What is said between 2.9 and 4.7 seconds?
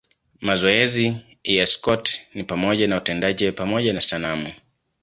utendaji pamoja na sanamu.